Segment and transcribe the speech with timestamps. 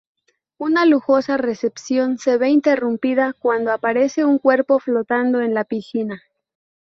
[0.57, 6.23] Una lujosa recepción se ve interrumpida cuando aparece un cuerpo flotando en la piscina.